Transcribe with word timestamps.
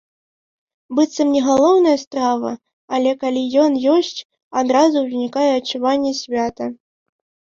Быццам 0.99 1.27
не 1.35 1.41
галоўная 1.49 1.93
страва, 2.03 2.53
але 2.97 3.11
калі 3.23 3.43
ён 3.63 3.77
ёсць, 3.95 4.23
адразу 4.61 4.97
ўзнікае 5.05 5.47
адчуванне 5.59 6.13
свята. 6.23 6.65